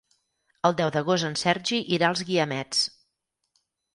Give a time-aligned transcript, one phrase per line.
[0.69, 2.83] El deu d'agost en Sergi irà als Guiamets.